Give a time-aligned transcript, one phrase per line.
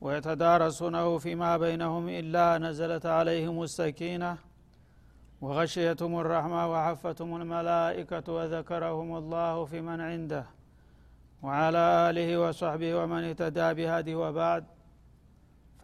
[0.00, 4.36] ويتدارسونه فيما بينهم إلا نزلت عليهم السكينة
[5.40, 10.44] وغشيتهم الرحمة وحفتهم الملائكة وذكرهم الله في من عنده
[11.42, 14.64] وعلى آله وصحبه ومن اهتدى بهذه وبعد.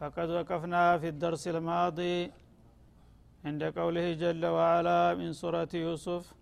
[0.00, 2.30] فقد وقفنا في الدرس الماضي
[3.44, 6.34] عند قوله جل وعلا من سورة يوسف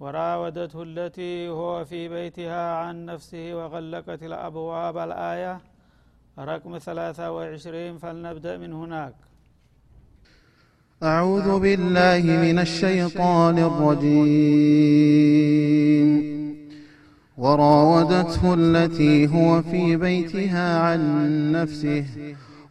[0.00, 5.60] وراودته التي هو في بيتها عن نفسه وغلقت الأبواب الآية.
[6.38, 9.14] رقم ثلاثة وعشرين فلنبدأ من هناك.
[11.02, 14.68] أعوذ بالله من الشيطان الرجيم.
[17.38, 22.04] وراودته التي هو في بيتها عن نفسه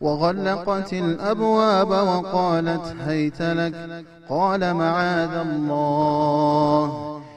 [0.02, 7.17] وغلقت الأبواب وقالت هيت لك قال معاذ الله.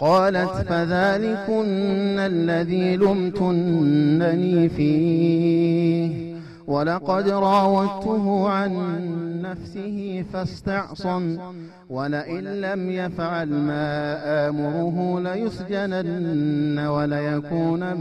[0.00, 6.34] قالت فذلكن الذي لمتنني فيه.
[6.66, 8.72] ولقد راودته عن
[9.42, 11.38] نفسه فاستعصم.
[11.90, 14.18] ولئن لم يفعل ما
[14.48, 17.96] آمره ليسجنن وليكون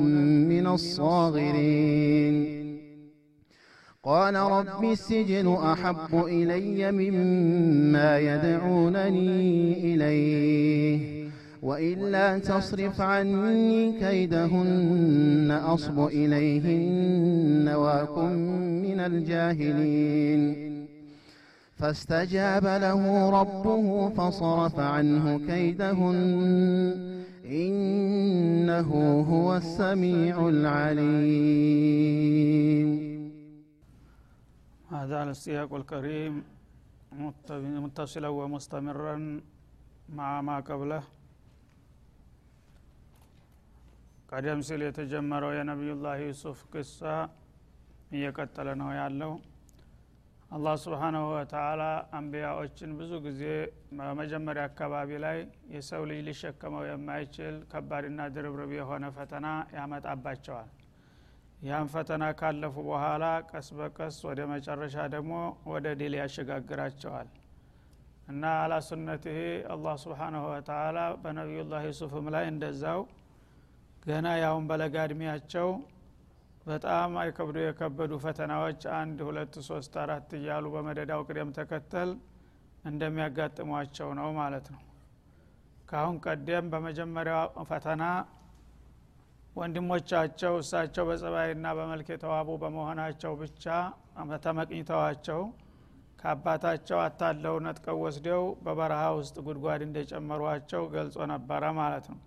[0.50, 2.58] من الصاغرين.
[4.04, 11.17] قال رب السجن أحب إلي مما يدعونني إليه.
[11.62, 18.33] وإلا تصرف عني كيدهن أصب إليهن وأكن
[18.81, 20.68] من الجاهلين.
[21.75, 27.18] فاستجاب له ربه فصرف عنه كيدهن.
[27.45, 28.89] إنه
[29.21, 31.68] هو السميع العليم.
[34.89, 36.44] هذا على السياق الكريم
[37.86, 39.42] متصلا ومستمرا
[40.15, 41.17] مع ما قبله.
[44.29, 47.01] ቀደም ሲል የተጀመረው የነቢዩላህ ዩሱፍ ቅሳ
[48.12, 49.31] እየቀጠለ ነው ያለው።
[50.51, 51.83] አላህ ስብሓናሁ ወተአላ
[52.18, 53.41] አንቢያዎችን ብዙ ጊዜ
[53.97, 55.38] በመጀመሪያ አካባቢ ላይ
[55.74, 60.69] የሰው ልጅ ሊሸከመው የማይችል ከባድና ድርብርብ የሆነ ፈተና ያመጣባቸዋል።
[61.62, 65.33] ያን ፈተና ካለፉ በኋላ ቀስ በቀስ ወደ መጨረሻ ደግሞ
[65.71, 67.29] ወደ ድል ያሸጋግራቸዋል።
[68.27, 69.39] እና አላሱነትህ
[69.74, 73.01] አላህ ስብሓናሁ ወተአላ በነቢዩላህ ዩሱፍም ላይ እንደዛው
[74.07, 75.69] ገና ያውን በለጋ እድሜያቸው
[76.65, 82.09] በጣም አይከብዱ የከበዱ ፈተናዎች አንድ ሁለት ሶስት አራት እያሉ በመደዳው ቅደም ተከተል
[82.83, 84.81] እንደሚያጋጥሟቸው ነው ማለት ነው።
[85.89, 88.04] ካአሁን ቀደም በመጀመሪያው ፈተና
[89.56, 93.65] ወንድሞቻቸው እሳቸው በጸባይና በመልክ የተዋቡ በመሆናቸው ብቻ
[94.44, 95.42] ተመቅኝተዋቸው
[96.19, 102.19] ከአባታቸው አታለው ነጥቀው ወስደው በበረሃ ውስጥ ጉድጓድ እንደጨመሯቸው ገልጾ ነበረ ማለት ነው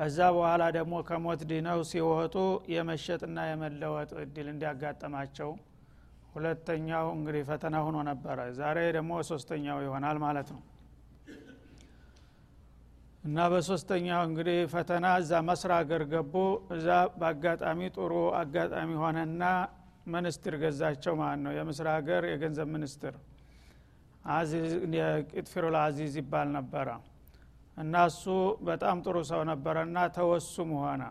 [0.00, 2.36] ከዛ በኋላ ደግሞ ከሞት ድነው ሲወጡ
[2.72, 5.50] የመሸጥና የመለወጥ እድል እንዲያጋጠማቸው
[6.34, 10.62] ሁለተኛው እንግዲህ ፈተና ሆኖ ነበረ። ዛሬ ደግሞ ሶስተኛው ይሆናል ማለት ነው።
[13.24, 16.34] እና በሶስተኛው እንግዲህ ፈተና እዛ መስራ አገር ገቡ።
[16.76, 16.88] እዛ
[17.18, 19.42] በአጋጣሚ ጥሩ አጋጣሚ ሆነና
[20.14, 23.14] መንስትር ገዛቸው ማለት ነው። የምስራ ሀገር የገንዘብ ሚኒስትር
[25.30, 26.88] ቂጥፊሩል አዚዝ ይባል ነበረ
[27.80, 28.24] እና እሱ
[28.66, 31.02] በጣም ጥሩ ሰው ነበረና ተወሱም ሆነ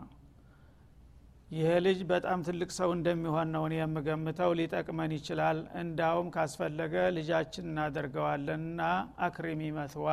[1.50, 8.80] ይሄ ልጅ በጣም ትልቅ ሰው እንደሚሆን ነው የምገምተው ሊጠቅመን ይችላል። እንዳውም ካስፈለገ ልጃችን እናደርገዋለንና
[9.26, 10.08] አክሪሚ መትዋ።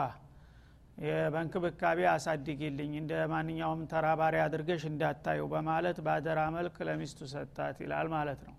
[1.33, 8.55] በእንክብካቤ አሳድጊልኝ እንደ ማንኛውም ተራባሪ አድርገሽ እንዳታዩ በማለት በአደራ መልክ ለሚስቱ ሰጣት ይላል ማለት ነው።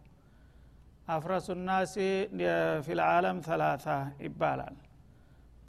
[1.09, 1.97] አፍረሱ ናሲ
[2.87, 3.89] ፊልዓለም ተላታ
[4.25, 4.77] ይባላል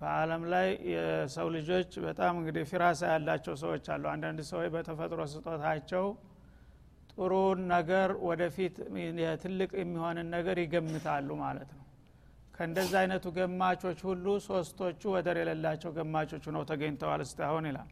[0.01, 6.05] በአለም ላይ የሰው ልጆች በጣም እንግዲህ ፊራሳ ያላቸው ሰዎች አሉ። አንዳንድ ሰዎች በተፈጥሮ ስጦታቸው
[7.13, 8.75] ጥሩን ነገር ወደፊት
[9.43, 11.85] ትልቅ የሚሆንን ነገር ይገምታሉ ማለት ነው።
[12.53, 17.89] ከእንደዚ አይነቱ ገማቾች ሁሉ ሶስቶቹ ወደር የሌላቸው ገማቾች ነው ተገኝተዋል እስካሁን ይላል።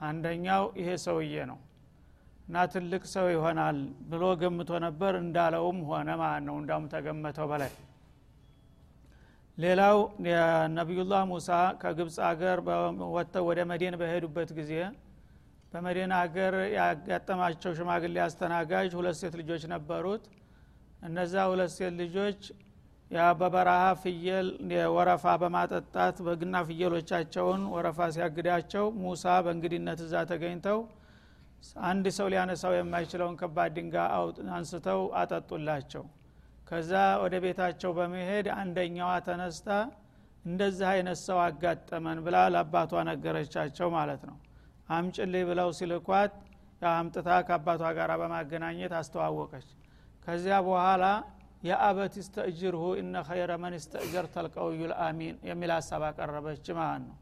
[0.00, 1.58] አንደኛው ይሄ ሰውዬ ነው።
[2.46, 3.76] እና ትልቅ ሰው ይሆናል
[4.10, 7.72] ብሎ ገምቶ ነበር። እንዳለውም ሆነ ማለት ነው። እንዳውም ተገመተው በላይ
[9.58, 9.96] ሌላው
[10.76, 11.48] ነቢዩላህ ሙሳ
[11.80, 12.58] ከግብፅ አገር
[13.14, 14.72] ወጥተው ወደ መዲን በሄዱበት ጊዜ
[15.72, 20.24] በመዲና ሀገር ያጋጠማቸው ሽማግሌ አስተናጋጅ ሁለት ሴት ልጆች ነበሩት።
[21.08, 22.40] እነዛ ሁለት ሴት ልጆች
[23.10, 24.46] ያ በበረሃ ፍየል
[24.94, 30.78] ወረፋ በማጠጣት በግና ፍየሎቻቸውን ወረፋ ሲያግዳቸው ሙሳ በእንግድነት እዛ ተገኝተው
[31.88, 33.96] አንድ ሰው ሊያነሳው የማይችለውን ከባድ ድንጋ
[34.56, 36.04] አንስተው አጠጡላቸው
[36.66, 36.92] ከዛ
[37.22, 39.68] ወደ ቤታቸው በመሄድ አንደኛዋ ተነስታ
[40.44, 44.36] እንደዚህ አይነት ሰው አጋጠመን ብላ ለአባቷ ነገረቻቸው ማለት ነው።
[44.88, 46.32] አምጭልኝ ብለው ሲልኳት
[46.92, 49.68] አምጥታ ከአባቷ ጋር በማገናኘት አስተዋወቀች።
[50.26, 51.04] ከዚያ በኋላ
[51.62, 57.16] የአበት ስተእጅርሁ እነ ኸይረ መን ስተእጀር ተልቀውዩ ልአሚን የሚል ሀሳብ አቀረበች ማለት ነው።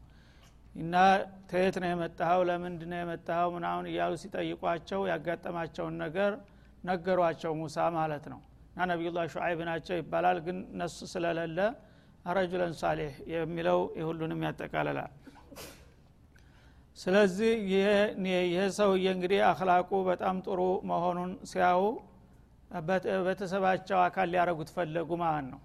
[0.75, 0.95] እና
[1.49, 2.41] ተየት ነው የመጣኸው?
[2.49, 3.49] ለምንድ ነው የመጣኸው?
[3.55, 6.31] ምናምን እያሉ ሲጠይቋቸው ያጋጠማቸውን ነገር
[6.83, 8.39] ነገሯቸው ሙሳ ማለት ነው
[8.71, 11.59] እና ነቢዩላህ ሹዓይብ ናቸው ይባላል። ግን ነሱ ስለሌለ
[12.29, 15.11] ረጁለን ሳሌህ የሚለው የሁሉንም ያጠቃልላል።
[16.97, 20.59] ስለዚህ ይህ ሰውዬ እንግዲህ አክላቁ በጣም ጥሩ
[20.89, 21.83] መሆኑን ሲያው
[23.27, 25.61] ቤተሰባቸው አካል ሊያረጉት ፈለጉ ማለት ነው።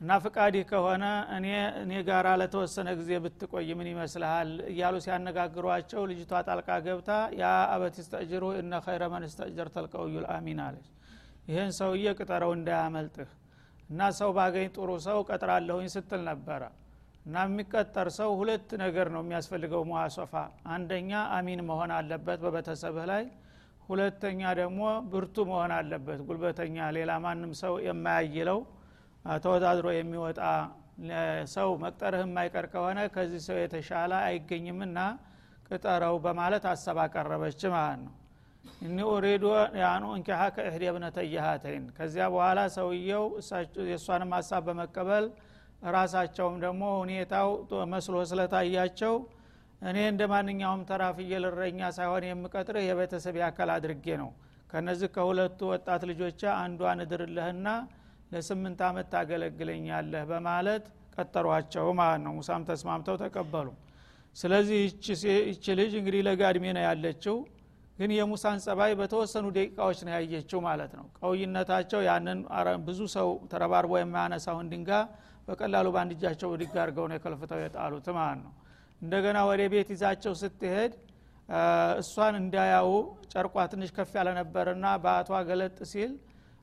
[0.00, 1.04] እና ፍቃዲ ከሆነ
[1.36, 1.46] እኔ
[1.82, 4.50] እኔ ጋራ ለተወሰነ ጊዜ ብትቆይ ምን ይመስልሃል?
[4.72, 7.10] እያሉ ሲያነጋግሯቸው ልጅቷ ጣልቃ ገብታ
[7.40, 7.44] ያ
[7.74, 10.86] አበት ስተእጅሩ እነ ኸይረ መን ስተእጀር ተልቀውዩ ልአሚን አለች
[11.48, 13.30] ይህን ሰውዬ ቅጠረው እንዳያመልጥህ
[13.90, 16.62] እና ሰው ባገኝ ጥሩ ሰው ቀጥራለሁኝ ስትል ነበረ።
[17.26, 20.32] እና የሚቀጠር ሰው ሁለት ነገር ነው የሚያስፈልገው ሙዋሶፋ
[20.74, 23.24] አንደኛ አሚን መሆን አለበት በቤተሰብህ ላይ
[23.88, 28.60] ሁለተኛ ደግሞ ብርቱ መሆን አለበት ጉልበተኛ። ሌላ ማንም ሰው የማያይለው
[29.38, 30.40] ተወዳድሮ የሚወጣ
[31.54, 34.98] ሰው መቅጠርህ የማይቀር ከሆነ ከዚህ ሰው የተሻለ አይገኝምና
[35.68, 38.12] ቅጠረው በማለት ሀሳብ አቀረበች ማለት ነው
[38.86, 39.44] እኒ ኡሪዱ
[39.80, 43.24] ያኑ እንኪሓ ከእህድ ብነተይሃተይን ከዚያ በኋላ ሰውየው
[43.90, 45.26] የእሷንም ሀሳብ በመቀበል
[45.92, 47.48] ራሳቸውም ደግሞ ሁኔታው
[47.92, 49.14] መስሎ ስለታያቸው
[49.82, 51.44] እኔ እንደ ማንኛውም ተራ ፍየል
[51.96, 54.30] ሳይሆን የምቀጥርህ የቤተሰብ አካል አድርጌ ነው።
[54.70, 57.66] ከነዚህ ከሁለቱ ወጣት ልጆች አንዷን እድርልህና
[58.32, 60.84] ለስምንት አመት ታገለግለኛለህ በማለት
[61.16, 63.68] ቀጠሯቸው ማለት ነው። ሙሳም ተስማምተው ተቀበሉ።
[64.36, 64.78] ስለዚህ
[65.50, 67.36] ይቺ ልጅ እንግዲህ ለጋ እድሜ ነው ያለችው
[67.98, 72.40] ግን የሙሳን ጸባይ በተወሰኑ ደቂቃዎች ነው ያየችው ማለት ነው። ቀውይነታቸው ያንን
[72.86, 74.90] ብዙ ሰው ተረባርቦ የማያነሳውን ድንጋ
[75.48, 78.52] በቀላሉ በአንድ እጃቸው ብድግ አድርገው ነው የከልፍተው የጣሉት ማለት ነው።
[79.00, 80.92] እንደገና ወደ ቤት ይዛቸው ስትሄድ
[82.00, 82.88] እሷን እንዳያው
[83.32, 86.12] ጨርቋ ትንሽ ከፍ ያለ ነበርና በአቷ ገለጥ ሲል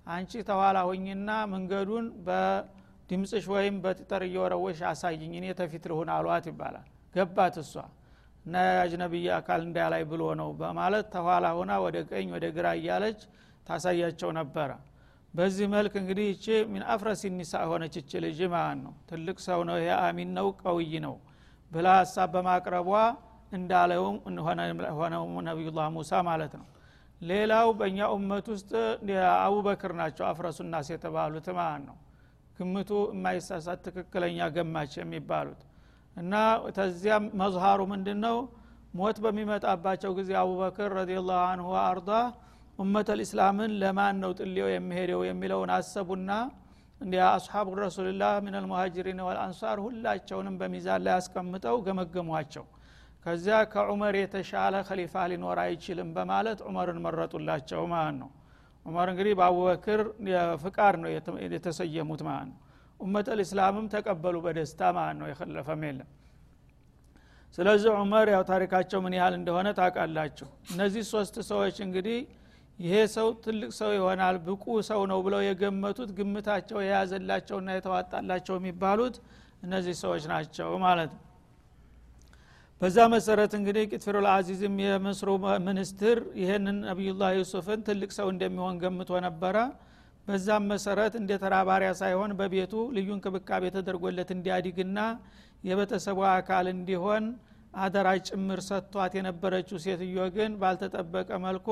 [0.08, 7.58] አንቺ ተኋላ ሁኝና መንገዱን በድምፅሽ ወይም በጥጠር እየወረወሽ አሳይኝ እኔ ተፊት ልሁን አሏት ይባላል። ገባት
[7.64, 7.74] እሷ
[8.46, 13.20] እና የአጅነብይ አካል እንዳላይ ብሎ ነው በማለት ተኋላ ሁና ወደ ቀኝ ወደ ግራ እያለች
[13.68, 14.72] ታሳያቸው ነበረ።
[15.34, 19.78] በዚህ መልክ እንግዲህ እቺ ሚን አፍረስ ኒሳ ሆነች እች ልጅ ማለት ነው። ትልቅ ሰው ነው
[19.80, 19.90] ይሄ
[20.32, 21.16] ነው ቀውይ ነው
[21.72, 22.90] ብላ ሀሳብ በማቅረቧ
[23.52, 24.18] እንዳለውም
[25.00, 26.68] ሆነው ነቢዩላህ ሙሳ ማለት ነው።
[27.22, 28.72] ሌላው በእኛ ኡመት ውስጥ
[29.38, 31.98] አቡበክር ናቸው አፍረሱናስ የተባሉት ማለት ነው።
[32.58, 35.62] ግምቱ የማይሳሳት ትክክለኛ ገማች የሚባሉት
[36.18, 36.34] እና
[36.78, 38.38] ተዚያም መዝሃሩ ምንድን ነው
[38.94, 42.10] ሞት በሚመጣባቸው ጊዜ አቡበክር ረዲላሁ አንሁ አርዳ
[42.80, 46.32] ኡመተ ልእስላምን ለማን ነው ጥሌው የሚሄደው የሚለውን አሰቡና
[47.02, 52.66] እንዲ አስሓቡ ረሱልላህ ምን አልሙሃጅሪን ወልአንሳር ሁላቸውንም በሚዛን ላይ አስቀምጠው ገመገሟቸው።
[53.26, 58.30] ከዚያ ከዑመር የተሻለ ከሊፋ ሊኖር አይችልም በማለት ዑመርን መረጡላቸው ማለት ነው።
[58.86, 60.02] ዑመር እንግዲህ በአቡበክር
[60.64, 61.10] ፍቃድ ነው
[61.54, 62.58] የተሰየሙት ማለት ነው
[63.04, 66.10] ኡመተ ልእስላምም ተቀበሉ በደስታ ማለት ነው። የከለፈም የለም።
[67.58, 72.18] ስለዚህ ዑመር ያው ታሪካቸው ምን ያህል እንደሆነ ታውቃላችሁ። እነዚህ ሶስት ሰዎች እንግዲህ
[72.80, 79.18] ይሄ ሰው ትልቅ ሰው ይሆናል ብቁ ሰው ነው ብለው የገመቱት ግምታቸው የያዘላቸውና የተዋጣላቸው የሚባሉት
[79.64, 81.22] እነዚህ ሰዎች ናቸው ማለት ነው።
[82.82, 85.30] በዛ መሰረት እንግዲህ ቅጥፊሩል አዚዝም የምስሩ
[85.68, 89.56] ሚኒስትር ይህንን ነቢዩላህ ዩሱፍን ትልቅ ሰው እንደሚሆን ገምቶ ነበረ
[90.28, 95.00] በዛም መሰረት እንደ ተራባሪያ ሳይሆን በቤቱ ልዩ እንክብካቤ ተደርጎለት እንዲያድግና
[95.64, 97.26] የቤተሰቡ አካል እንዲሆን
[97.84, 101.68] አደራ ጭምር ሰጥቷት የነበረችው ሴትዮ ግን ባልተጠበቀ መልኩ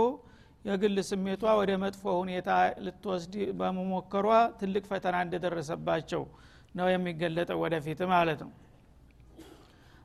[0.65, 2.49] የግል ስሜቷ ወደ መጥፎ ሁኔታ
[2.85, 4.27] ልትወስድ በመሞከሯ
[4.59, 6.23] ትልቅ ፈተና እንደደረሰባቸው
[6.75, 8.51] ነው የሚገለጠው ወደፊት ማለት ነው።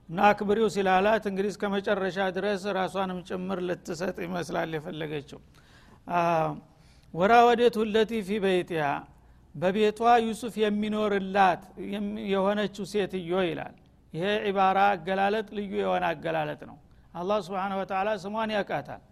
[0.08, 5.40] እና አክብሪው ሲላላት እንግዲህ እስከ መጨረሻ ድረስ ራሷንም ጭምር ልትሰጥ ይመስላል የፈለገችው
[7.14, 8.84] ወራወዴት ሁለቲ ፊ በይትያ
[9.54, 11.62] በቤቷ ዩሱፍ የሚኖርላት
[12.32, 13.74] የሆነችው ሴትዮ ይላል።
[14.12, 16.76] ይሄ ዒባራ አገላለጥ ልዩ የሆነ አገላለጥ ነው።
[17.14, 19.02] አላህ ስብን ወተላ ስሟን ያውቃታል።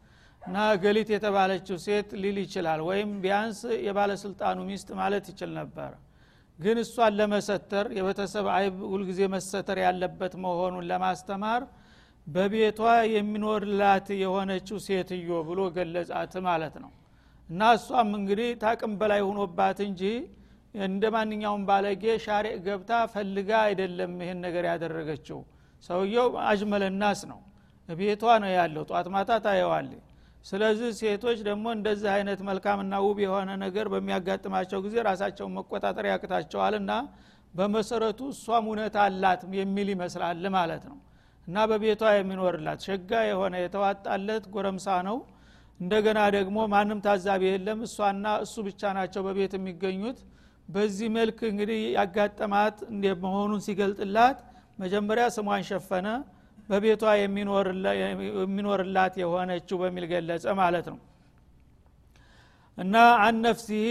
[0.42, 5.92] እና ገሊት የተባለችው ሴት ሊል ይችላል ወይም ቢያንስ የባለስልጣኑ ሚስት ማለት ይችል ነበር።
[6.58, 11.62] ግን እሷን ለመሰተር የቤተሰብ አይብ ሁልጊዜ መሰተር ያለበት መሆኑን ለማስተማር
[12.26, 12.80] በቤቷ
[13.14, 16.92] የሚኖርላት የሆነችው ሴትዮ ብሎ ገለጻት ማለት ነው
[17.48, 20.02] እና እሷም እንግዲህ ታቅም በላይ ሆኖባት እንጂ
[20.84, 25.40] እንደ ማንኛውም ባለጌ ሻሪዕ ገብታ ፈልጋ አይደለም ይህን ነገር ያደረገችው።
[25.84, 27.40] ሰውየው አጅመለናስ ነው።
[27.88, 29.88] ቤቷ ነው ያለው። ጧት ማታ ታየዋል
[30.44, 36.92] ስለዚህ ሴቶች ደግሞ እንደዚህ አይነት መልካምና ውብ የሆነ ነገር በሚያጋጥማቸው ጊዜ ራሳቸውን መቆጣጠር ያቅታቸዋል እና
[37.54, 40.96] በመሰረቱ እሷም እውነት አላት የሚል ይመስላል ማለት ነው።
[41.46, 45.16] እና በቤቷ የሚኖርላት ሸጋ የሆነ የተዋጣለት ጎረምሳ ነው
[45.80, 50.18] እንደገና ደግሞ ማንም ታዛቢ የለም። እሷና እሱ ብቻ ናቸው በቤት የሚገኙት።
[50.68, 52.76] በዚህ መልክ እንግዲህ ያጋጠማት
[53.24, 54.38] መሆኑን ሲገልጥላት
[54.78, 56.08] መጀመሪያ ስሟን ሸፈነ
[56.68, 57.02] በቤቷ
[58.42, 60.98] የሚኖርላት የሆነችው በሚል ገለጸ ማለት ነው።
[62.78, 63.84] እና አን ነፍሲህ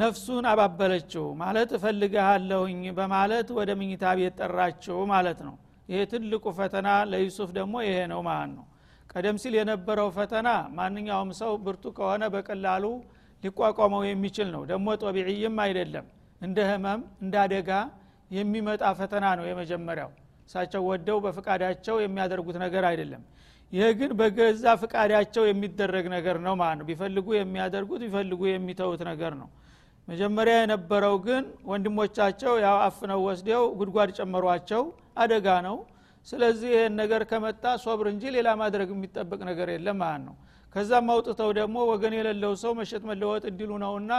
[0.00, 5.54] ነፍሱን አባበለችው ማለት እፈልግሃለሁኝ በማለት ወደ ምኝታ ቤት ጠራችው ማለት ነው።
[5.88, 8.66] ይሄ ትልቁ ፈተና ለዩሱፍ ደግሞ ይሄ ነው ማለት ነው
[9.10, 12.84] ቀደም ሲል የነበረው ፈተና ማንኛውም ሰው ብርቱ ከሆነ በቀላሉ
[13.42, 16.06] ሊቋቋመው የሚችል ነው። ደግሞ ጦቢዕይም አይደለም።
[16.40, 17.70] እንደ ህመም እንደ አደጋ
[18.30, 20.10] የሚመጣ ፈተና ነው የመጀመሪያው።
[20.48, 23.22] እሳቸው ወደው በፍቃዳቸው የሚያደርጉት ነገር አይደለም።
[23.72, 29.48] ይህ ግን በገዛ ፍቃዳቸው የሚደረግ ነገር ነው ማለት ነው። ቢፈልጉ የሚያደርጉት ቢፈልጉ የሚተውት ነገር ነው።
[30.08, 34.82] መጀመሪያ የነበረው ግን ወንድሞቻቸው ያው አፍነው ወስደው ጉድጓድ ጨመሯቸው።
[35.16, 35.76] አደጋ ነው
[36.26, 40.34] ስለዚህ ይህን ነገር ከመጣ ሶብር እንጂ ሌላ ማድረግ የሚጠበቅ ነገር የለም ማለት ነው።
[40.74, 44.12] ከዛም አውጥተው ደግሞ ወገን የሌለው ሰው መሸጥ መለወጥ እንዲሉ ነውና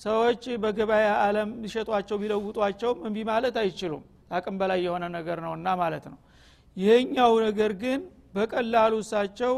[0.00, 4.02] ሰዎች በገበያ አለም ሊሸጧቸው ቢለውጧቸውም እምቢ ማለት አይችሉም።
[4.36, 6.18] አቅም በላይ የሆነ ነገር ነውና ማለት ነው።
[6.76, 8.00] ይሄኛው ነገር ግን
[8.34, 9.54] በቀላሉ እሳቸው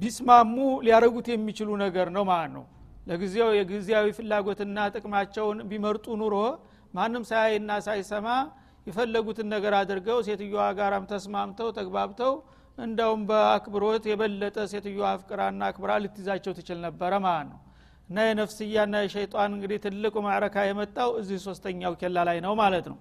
[0.00, 2.64] ቢስማሙ ሊያደረጉት የሚችሉ ነገር ነው ማለት ነው።
[3.06, 6.34] ለጊዜው የጊዜያዊ ፍላጎትና ጥቅማቸውን ቢመርጡ ኑሮ
[6.94, 8.26] ማንም ሳያይና ሳይሰማ
[8.88, 12.32] የፈለጉትን ነገር አድርገው ሴትዮዋ ጋራም ተስማምተው ተግባብተው
[12.78, 17.58] እንዳውም በአክብሮት የበለጠ ሴትዮዋ አፍቅራና አክብራ ልትይዛቸው ትችል ነበረ ማለት ነው።
[18.08, 22.98] እና የነፍስያና የሸይጣን እንግዲህ ትልቁ ማዕረካ የመጣው እዚህ ሶስተኛው ኬላ ላይ ነው ማለት ነው።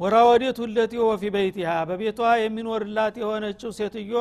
[0.00, 4.14] ወራወዴት ሁለቲ ወፊ በይቲሃ በቤቷ የሚኖርላት የሆነችው ሴትዮ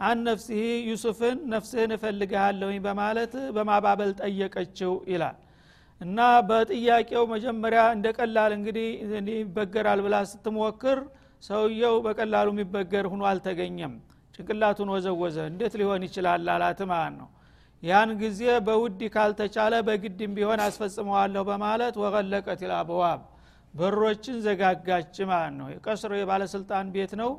[0.00, 5.36] አን ነፍሲህ ዩሱፍን ነፍስህን እፈልግሃለሁኝ በማለት በማባበል ጠየቀችው ይላል
[6.02, 6.18] እና
[6.48, 8.86] በጥያቄው መጀመሪያ እንደ ቀላል እንግዲህ
[9.34, 10.98] ይበገራል ብላ ስትሞክር
[11.42, 13.94] ሰውየው በቀላሉ የሚበገር ሁኖ አልተገኘም።
[14.34, 17.28] ጭንቅላቱን ወዘወዘ። እንዴት ሊሆን ይችላል አላት ማለት ነው።
[17.82, 23.20] ያን ጊዜ በውድ ካልተቻለ በግድም ቢሆን አስፈጽመዋለሁ በማለት ወቀለቀት ልአብዋብ
[23.74, 27.30] በሮችን ዘጋጋች ማለት ነው። የቀስሮ የባለስልጣን ቤት ነው።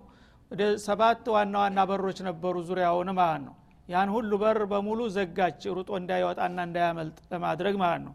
[0.51, 3.55] ወደ ሰባት ዋና ዋና በሮች ነበሩ ዙሪያውን ማለት ነው።
[3.89, 8.13] ያን ሁሉ በር በሙሉ ዘጋች። ሩጦ እንዳይወጣና እንዳያመልጥ ለማድረግ ማለት ነው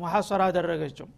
[0.00, 1.08] ሙሐሰራ አደረገችው።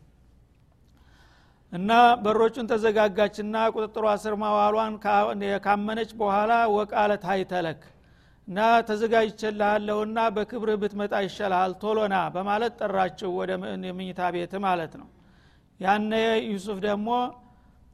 [1.73, 1.91] እና
[2.23, 4.95] በሮቹን ተዘጋጋችና ቁጥጥሯ ስር ማዋሏን
[5.67, 7.81] ካመነች በኋላ ወቃለት ሀይተለክ
[8.49, 8.59] እና
[8.89, 13.51] ተዘጋጅቼልሃለሁና በክብርህ ብትመጣ ይሻልሃል ቶሎና በማለት ጠራችው ወደ
[13.87, 15.09] የምኝታ ቤት ማለት ነው።
[15.81, 16.13] ያነ
[16.49, 17.09] ዩሱፍ ደግሞ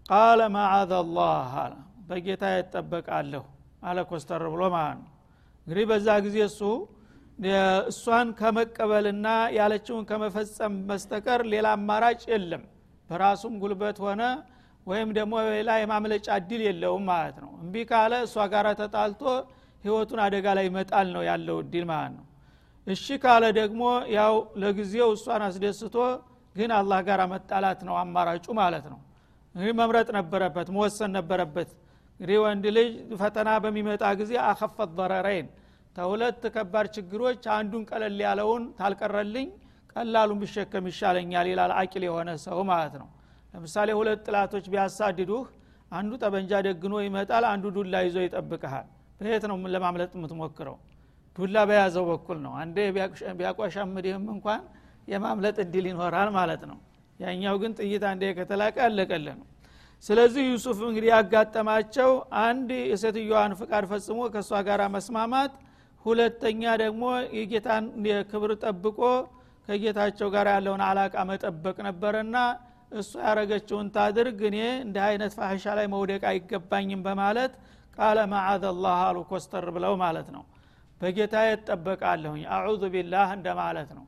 [0.07, 1.75] ቃለ ማዓዘ ላህ አለ።
[2.09, 3.45] በጌታ ይጠበቃለሁ
[3.83, 5.11] አለ ኮስተር ብሎ ማለት ነው።
[5.67, 6.61] እንግዲህ በዛ ጊዜ እሱ
[7.39, 9.27] እሷን ከመቀበልና
[9.57, 12.63] ያለችውን ከመፈጸም በስተቀር ሌላ አማራጭ የለም።
[13.11, 14.23] በራሱም ጉልበት ሆነ
[14.87, 19.23] ወይም ደግሞ ሌላ የማምለጫ እድል የለውም ማለት ነው። እምቢ ካለ እሷ ጋር ተጣልቶ
[19.85, 22.25] ህይወቱን አደጋ ላይ መጣል ነው ያለው እድል ማለት ነው።
[22.87, 23.83] እሺ ካለ ደግሞ
[24.17, 25.97] ያው ለጊዜው እሷን አስደስቶ
[26.57, 28.99] ግን አላህ ጋር መጣላት ነው አማራጩ ማለት ነው።
[29.55, 31.71] እንግዲህ መምረጥ ነበረበት መወሰን ነበረበት።
[32.21, 32.91] እንግዲህ ወንድ ልጅ
[33.21, 35.49] ፈተና በሚመጣ ጊዜ አከፈት ضረረይን
[35.99, 39.49] ተሁለት ከባድ ችግሮች አንዱን ቀለል ያለውን ታልቀረልኝ
[39.93, 43.09] ቀላሉን ቢሸከም ይሻለኛል ይላል አቂል የሆነ ሰው ማለት ነው።
[43.55, 45.47] ለምሳሌ ሁለት ጥላቶች ቢያሳድዱህ
[45.93, 48.87] አንዱ ጠበንጃ ደግኖ ይመጣል አንዱ ዱላ ይዞ ይጠብቀሃል
[49.21, 50.77] በየት ነው ለማምለጥ የምትሞክረው?
[51.37, 52.77] ዱላ በያዘው በኩል ነው። አንዴ
[53.39, 54.61] ቢያቋሻምድህም እንኳን
[55.09, 56.79] የማምለጥ እድል ይኖራል ማለት ነው።
[57.21, 59.47] ያኛው ግን ጥይት አንዴ ከተላቀቀ ያለቀለት ነው
[60.05, 62.11] ስለዚህ ዩሱፍ እንግዲህ ያጋጠማቸው
[62.43, 65.55] አንድ የሴትዮዋን ፍቃድ ፈጽሞ ከእሷ ጋር መስማማት
[66.05, 67.05] ሁለተኛ ደግሞ
[67.39, 67.85] የጌታን
[68.31, 68.99] ክብር ጠብቆ
[69.69, 72.37] ከጌታቸው ጋር ያለውን አላቃ መጠበቅ ነበረና
[72.93, 77.53] እሷ ያረገችውን ታድርግ እኔ እንዲህ አይነት ፋህሻ ላይ መውደቅ አይገባኝም በማለት
[77.99, 80.45] ቃለ ማዓዘላህ አሉ ኮስተር ብለው ማለት ነው።
[81.01, 84.05] በጌታ እጠበቃለሁኝ አዑዙ ቢላህ እንደማለት ነው።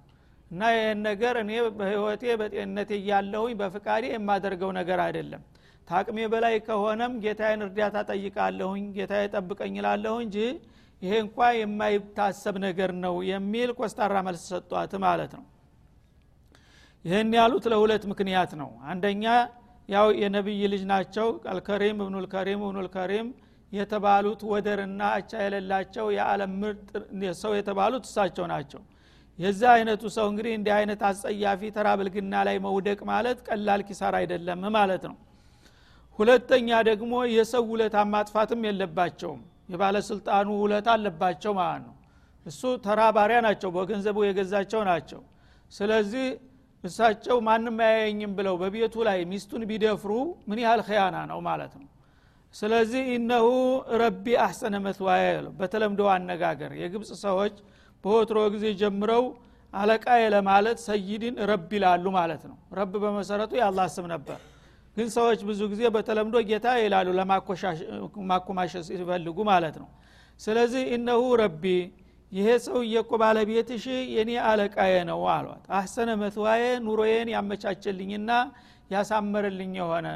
[0.50, 5.42] እና ይህን ነገር እኔ በህይወቴ በጤንነቴ እያለሁኝ በፍቃዴ የማደርገው ነገር አይደለም።
[5.88, 10.36] ታቅሜ በላይ ከሆነም ጌታዬን እርዳታ ጠይቃለሁኝ ጌታ ጠብቀኝ ላለሁ እንጂ
[11.02, 15.44] ይሄ እንኳ የማይታሰብ ነገር ነው የሚል ኮስታራ መልስ ሰጧት ማለት ነው።
[17.04, 19.24] ይህን ያሉት ለሁለት ምክንያት ነው። አንደኛ
[19.88, 23.28] ያው የነቢይ ልጅ ናቸው። አልከሪም እብኑልከሪም እብኑልከሪም
[23.72, 26.88] የተባሉት ወደርና አቻ የሌላቸው የዓለም ምርጥ
[27.42, 28.80] ሰው የተባሉት እሳቸው ናቸው።
[29.38, 34.64] የዛ አይነቱ ሰው እንግዲህ እንዲህ አይነት አስጸያፊ ተራ ብልግና ላይ መውደቅ ማለት ቀላል ኪሳር አይደለም
[34.76, 35.16] ማለት ነው።
[36.18, 41.94] ሁለተኛ ደግሞ የሰው ውለታ ማጥፋትም የለባቸውም የባለስልጣኑ ውለታ አለባቸው ማለት ነው።
[42.46, 45.20] እሱ ተራ ባሪያ ናቸው በገንዘቡ የገዛቸው ናቸው።
[45.72, 46.26] ስለዚህ
[46.84, 50.12] እሳቸው ማንም አያየኝም ብለው በቤቱ ላይ ሚስቱን ቢደፍሩ
[50.48, 51.88] ምን ያህል ከያና ነው ማለት ነው።
[52.54, 53.48] ስለዚህ ኢነሁ
[54.02, 55.26] ረቢ አሕሰነ መስዋያ
[55.58, 57.54] በተለምዶ አነጋገር የግብፅ ሰዎች
[58.04, 59.24] በወትሮ ጊዜ ጀምረው
[59.72, 64.38] አለቃዬ ለማለት ሰይድን ረብ ይላሉ ማለት ነው። ረብ በመሰረቱ የአላህ ስም ነበር
[64.96, 69.88] ግን ሰዎች ብዙ ጊዜ በተለምዶ ጌታ ይላሉ ለማኮማሸት ሲፈልጉ ማለት ነው።
[70.40, 71.64] ስለዚህ እነሁ ረቢ
[72.32, 78.30] ይሄ ሰውዬ እኮ ባለቤትሽ የኔ አለቃዬ ነው አሏት። አህሰነ መትዋዬ ኑሮዬን ያመቻችልኝና
[78.94, 80.08] ያሳመርልኝ የሆነ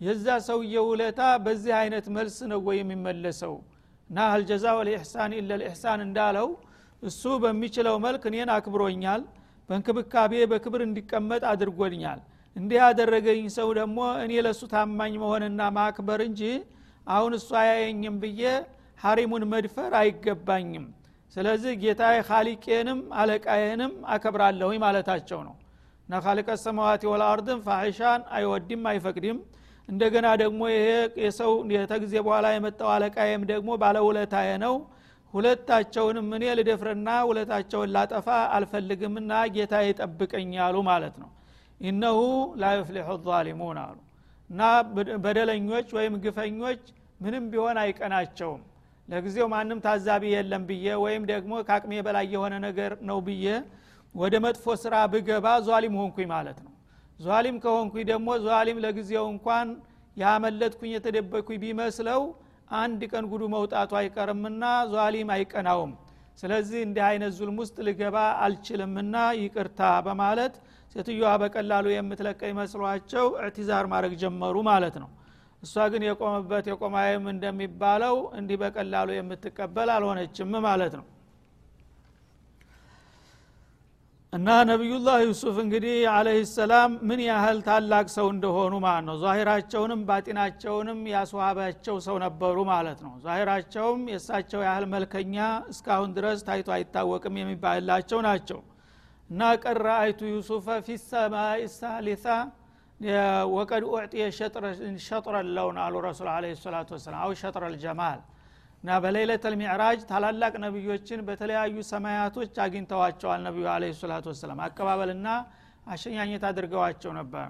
[0.00, 3.54] የዛ ሰውዬ ውለታ በዚህ አይነት መልስ ነው ወይ የሚመለሰው?
[4.10, 6.48] እና አልጀዛ ወልኢሕሳን ኢለ ልኢሕሳን እንዳለው
[7.02, 9.22] እሱ በሚችለው መልክ እኔን አክብሮኛል
[9.68, 12.20] በእንክብካቤ በክብር እንዲቀመጥ አድርጎኛል
[12.56, 16.42] እንዲህ ያደረገኝ ሰው ደግሞ እኔ ለእሱ ታማኝ መሆንና ማክበር እንጂ
[17.06, 18.42] አሁን እሱ አያየኝም ብዬ
[19.00, 20.84] ሀሪሙን መድፈር አይገባኝም።
[21.36, 25.54] ስለዚህ ጌታ ካሊቄንም አለቃዬንም አከብራለሁኝ ማለታቸው ነው።
[26.08, 29.38] እና ካሊቀ ሰማዋት ወልአርድን ፋሒሻን አይወድም አይፈቅድም።
[29.88, 30.86] እንደገና ደግሞ ይሄ
[31.24, 34.74] የሰው የተጊዜ በኋላ የመጣው አለቃዬም ደግሞ ባለውለታዬ ነው።
[35.34, 41.30] ሁለታቸውንም እኔ ልደፍርና ውለታቸውን ላጠፋ አልፈልግምና ጌታ ይጠብቀኛሉ ማለት ነው
[41.80, 42.18] ኢነሁ
[42.56, 42.66] ላ
[43.26, 43.96] ዛሊሙን አሉ።
[44.50, 44.62] እና
[45.24, 46.82] በደለኞች ወይም ግፈኞች
[47.20, 48.62] ምንም ቢሆን አይቀናቸውም።
[49.08, 53.46] ለጊዜው ማንም ታዛቢ የለም ብዬ ወይም ደግሞ ከአቅሜ በላይ የሆነ ነገር ነው ብዬ
[54.14, 56.72] ወደ መጥፎ ስራ ብገባ ዟሊም ሆንኩኝ ማለት ነው።
[57.18, 59.68] ዟሊም ከሆንኩኝ ደግሞ ዟሊም ለጊዜው እንኳን
[60.16, 62.22] ያመለጥኩኝ የተደበቅኩኝ ቢመስለው
[62.76, 64.62] አንድ ቀን ጉዱ መውጣቱ አይቀርምና
[64.94, 65.92] ዟሊም አይቀናውም።
[66.38, 70.54] ስለዚህ እንዲህ አይነት ዙልም ውስጥ ልገባ አልችልምና ይቅርታ በማለት
[70.96, 75.10] ሴትዮዋ በቀላሉ የምትለቀ መስሏቸው እዕትዛር ማድረግ ጀመሩ ማለት ነው።
[75.62, 81.06] እሷ ግን የቆመበት የቆማይም እንደሚባለው እንዲህ በቀላሉ የምትቀበል አልሆነችም ማለት ነው።
[84.32, 91.00] እና ነቢዩላህ ዩሱፍ እንግዲህ አለህ ሰላም ምን ያህል ታላቅ ሰው እንደሆኑ ማለት ነው። ዛሂራቸውንም ባጢናቸውንም
[91.12, 95.36] ያስዋባቸው ሰው ነበሩ ማለት ነው። ዛሂራቸውም የእሳቸው ያህል መልከኛ
[95.72, 98.60] እስካሁን ድረስ ታይቶ አይታወቅም የሚባልላቸው ናቸው
[99.34, 102.24] እና ቀረ አይቱ ዩሱፈ ፊ ሰማይ ሳሊሳ
[103.54, 104.24] ወቀድ ኡዕጢየ
[105.04, 108.20] ሸጥረ ለውን አሉ ረሱል አለ ሰላቱ ወሰላም። አው ሸጥረ ልጀማል።
[108.82, 115.28] እና በሌለት ልሚዕራጅ ታላላቅ ነቢዮችን በተለያዩ ሰማያቶች አግኝተዋቸዋል ነቢዩ አለ ሰላቱ ወሰላም። አቀባበልና
[115.86, 117.48] አሸኛኘት አድርገዋቸው ነበር።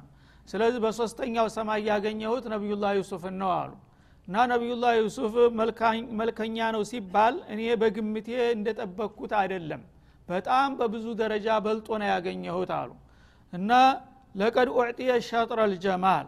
[0.49, 3.73] ስለዚህ በሶስተኛው ሰማይ ያገኘሁት ነቢዩላህ ዩሱፍን ነው አሉ።
[4.29, 5.35] እና ነቢዩላህ ዩሱፍ
[6.21, 9.83] መልከኛ ነው ሲባል እኔ በግምቴ እንደጠበቅኩት አይደለም
[10.29, 12.91] በጣም በብዙ ደረጃ በልጦ ነው ያገኘሁት አሉ።
[13.53, 13.73] እና
[14.35, 16.27] ለቀድ ኡዕጢየ ሸጥረ ልጀማል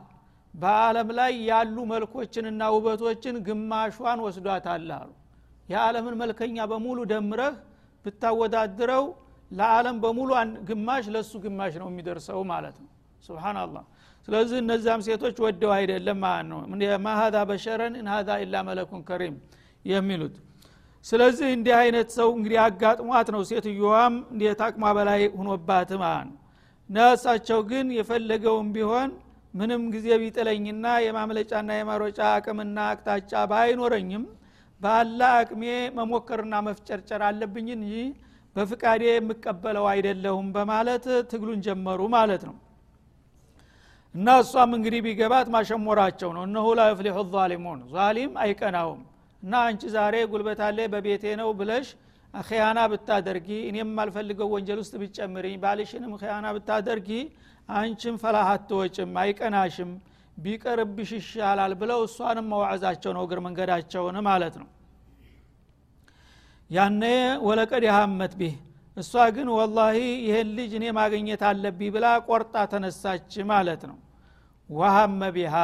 [0.54, 5.11] በአለም ላይ ያሉ መልኮችንና ውበቶችን ግማሿን ወስዷታል አሉ።
[5.68, 7.54] የዓለምን መልከኛ በሙሉ ደምረህ
[8.04, 9.04] ብታወዳድረው
[9.50, 10.30] ለዓለም በሙሉ
[10.68, 12.90] ግማሽ ለሱ ግማሽ ነው የሚደርሰው ማለት ነው።
[13.24, 13.85] ስብናላህ
[14.28, 16.59] ስለዚህ እነዚያም ሴቶች ወደው አይደለም ማለት ነው።
[17.06, 19.35] ማሀዛ በሸረን እንሀዛ ኢላ መለኩን ከሪም
[19.85, 20.37] የሚሉት
[21.07, 24.14] ስለዚህ እንዲህ አይነት ሰው እንግዲህ አጋጥሟት ነው ሴትዮዋም
[24.61, 25.90] ታቅሟ በላይ ሁኖባት
[26.90, 29.11] ነሳቸው ግን የፈለገውም ቢሆን
[29.55, 34.25] ምንም ጊዜ ቢጥለኝና የማምለጫና የማሮጫ አቅምና አቅጣጫ ባይኖረኝም
[34.81, 35.62] ባላ አቅሜ
[35.99, 37.92] መሞከርና መፍጨርጨር አለብኝ እንጂ
[38.57, 42.57] በፍቃዴ የምቀበለው አይደለሁም በማለት ትግሉን ጀመሩ ማለት ነው።
[44.14, 49.01] እና እሷም እንግዲህ ቢገባት ማሸሞራቸው ነው። እነሁ ላ ይፍሊሑ ዛሊሙን ዛሊም አይቀናውም
[49.46, 51.88] እና አንቺ ዛሬ ጉልበታሌ በቤቴ ነው ብለሽ
[52.35, 57.11] ኸያና ብታደርጊ እኔም የማልፈልገው ወንጀል ውስጥ ብትጨምሪ ባልሽንም ኸያና ብታደርጊ
[57.74, 58.48] አንቺም ፈላህ
[59.22, 59.90] አይቀናሽም
[60.37, 64.68] ቢቀርብሽ ይሻላል ብለው እሷንም መዋዕዛቸው ነው እግር መንገዳቸውን ማለት ነው።
[66.70, 67.02] ያነ
[67.46, 68.54] ወለቀድ ያሀመት ቢህ
[68.96, 73.96] እሷ ግን ወላሂ ይህን ልጅ እኔ ማግኘት አለብኝ ብላ ቆርጣ ተነሳች ማለት ነው።
[74.70, 75.54] ወሀመ ቢሃ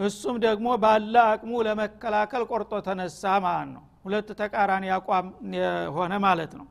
[0.00, 5.26] እሱም ደግሞ ባለ አቅሙ ለመከላከል ቆርጦ ተነሳ ማለት ነው። ሁለት ተቃራኒ አቋም
[5.96, 6.66] ሆነ ማለት ነው።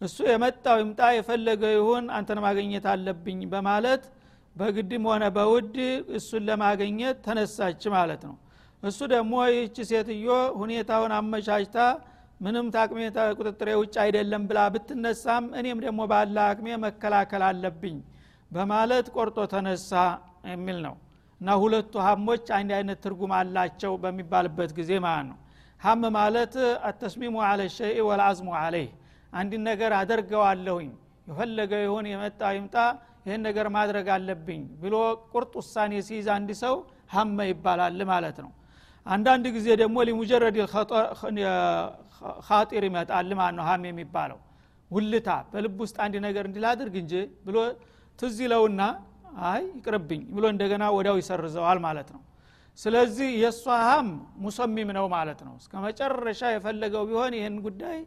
[0.00, 4.02] እሱ የመጣው ይምጣ የፈለገ ይሁን አንተን ማግኘት አለብኝ በማለት
[4.56, 5.74] በግድም ሆነ በውድ
[6.18, 8.36] እሱን ለማግኘት ተነሳች ማለት ነው።
[8.82, 10.28] እሱ ደግሞ ይህች ሴትዮ
[10.60, 11.78] ሁኔታውን አመቻችታ
[12.40, 12.98] ምንም ታቅሜ
[13.38, 17.96] ቁጥጥሬ ውጭ አይደለም ብላ ብትነሳም እኔም ደግሞ ባለ አቅሜ መከላከል አለብኝ
[18.50, 19.92] በማለት ቆርጦ ተነሳ
[20.52, 20.94] የሚል ነው
[21.40, 25.38] እና ሁለቱ ሀሞች አንድ አይነት ትርጉም አላቸው በሚባልበት ጊዜ ማለት ነው።
[25.80, 26.54] ሀም ማለት
[26.88, 28.88] አተስሚሙ አለ ሸይ ወልአዝሙ አለይህ።
[29.32, 30.88] አንድን ነገር አደርገዋለሁኝ
[31.26, 32.76] የፈለገ ይሁን የመጣ ይምጣ
[33.26, 34.94] ይህን ነገር ማድረግ አለብኝ ብሎ
[35.32, 36.74] ቁርጥ ውሳኔ ሲይዝ አንድ ሰው
[37.14, 38.50] ሀመ ይባላል ማለት ነው።
[39.06, 40.56] አንዳንድ ጊዜ ደግሞ ሊሙጀረድ
[42.48, 44.38] ኻጢር ይመጣል ማለት ነው ሀም የሚባለው።
[44.90, 47.14] ውልታ በልብ ውስጥ አንድ ነገር እንዲላድርግ እንጂ
[47.46, 47.56] ብሎ
[48.18, 48.82] ትዝ ይለውና
[49.48, 52.22] አይ ይቅርብኝ ብሎ እንደገና ወዲያው ይሰርዘዋል ማለት ነው።
[52.78, 54.08] ስለዚህ የእሷ ሀም
[54.42, 57.98] ሙሰሚም ነው ማለት ነው። እስከ መጨረሻ የፈለገው ቢሆን ይህን ጉዳይ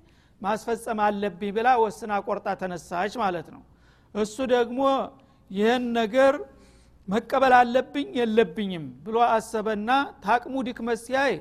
[0.41, 3.61] ማስፈጸም አለብኝ ብላ ወስና ቆርጣ ተነሳች ማለት ነው።
[4.15, 4.79] እሱ ደግሞ
[5.51, 6.33] ይህን ነገር
[7.07, 9.89] መቀበል አለብኝ የለብኝም ብሎ አሰበና
[10.25, 11.33] ታቅሙ ድክመት ሲያይ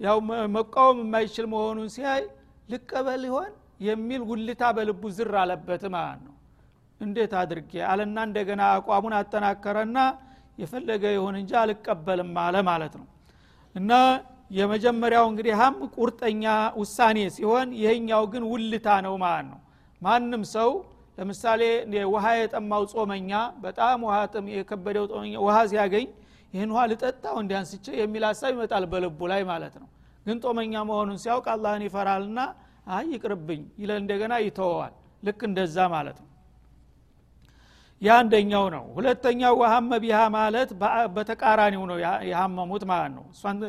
[0.00, 0.16] ያው
[0.56, 2.22] መቃወም የማይችል መሆኑን ሲያይ
[2.68, 3.50] ልቀበል ይሆን
[3.86, 6.33] የሚል ጉልታ በልቡ ዝር አለበት ማለት ነው
[7.00, 9.98] እንዴት አድርጌ አለና እንደገና አቋሙን አጠናከረና
[10.58, 13.06] የፈለገ ይሁን እንጂ አልቀበልም አለ ማለት ነው።
[13.74, 13.92] እና
[14.50, 16.44] የመጀመሪያው እንግዲህ ሀም ቁርጠኛ
[16.80, 19.60] ውሳኔ ሲሆን ይሄኛው ግን ውልታ ነው ማለት ነው።
[20.02, 20.70] ማንም ሰው
[21.18, 21.62] ለምሳሌ
[22.12, 23.32] ውሃ የጠማው ጾመኛ
[23.64, 24.16] በጣም ውሃ
[24.56, 26.06] የከበደው ጾመኛ ውሃ ሲያገኝ
[26.54, 29.88] ይህን ውሃ ልጠጣው እንዲያንስቼ የሚል ሀሳብ ይመጣል በልቡ ላይ ማለት ነው።
[30.26, 32.40] ግን ጦመኛ መሆኑን ሲያውቅ አላህን ይፈራልና
[32.90, 36.28] አይ ይቅርብኝ ይለ እንደገና ይተወዋል። ልክ እንደዛ ማለት ነው
[38.03, 40.69] ያ አንደኛው ነው ሁለተኛው ወሀመ ቢሃ ማለት
[41.15, 41.97] በተቃራኒው ነው
[42.31, 43.25] የሀመሙት ማለት ነው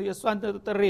[0.07, 0.83] የእሷን ጥሪ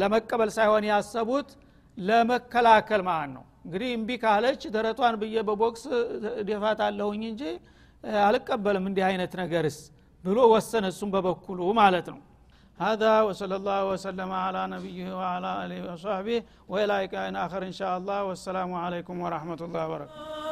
[0.00, 1.50] ለመቀበል ሳይሆን ያሰቡት
[1.98, 5.84] ለመከላከል ማለት ነው እንግዲህ እምቢ ካለች ደረቷን ብዬ በቦክስ
[6.48, 7.44] ደፋት አለሁኝ እንጂ
[8.28, 9.78] አልቀበልም እንዲህ አይነት ነገርስ
[10.24, 12.20] ብሎ ወሰነ እሱም በበኩሉ ማለት ነው
[12.80, 18.18] هذا وصلى الله وسلم على نبيه وعلى اله وصحبه والى لقاء اخر ان شاء الله
[18.24, 20.43] والسلام عليكم ورحمه الله وبركاته